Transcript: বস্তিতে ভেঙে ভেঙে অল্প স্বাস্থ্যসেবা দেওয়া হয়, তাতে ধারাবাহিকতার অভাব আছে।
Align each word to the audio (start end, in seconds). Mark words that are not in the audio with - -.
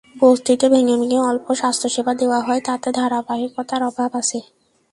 বস্তিতে 0.15 0.65
ভেঙে 0.69 0.95
ভেঙে 1.01 1.19
অল্প 1.21 1.45
স্বাস্থ্যসেবা 1.53 2.13
দেওয়া 2.13 2.39
হয়, 2.41 2.61
তাতে 2.65 2.89
ধারাবাহিকতার 2.91 3.81
অভাব 3.83 4.11
আছে। 4.15 4.39